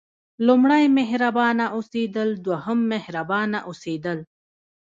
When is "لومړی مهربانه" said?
0.47-1.65